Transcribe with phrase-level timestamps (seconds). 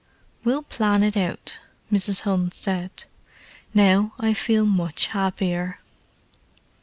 [0.43, 1.59] "We'll plan it out,"
[1.91, 2.21] Mrs.
[2.23, 3.03] Hunt said.
[3.71, 5.77] "Now I feel much happier."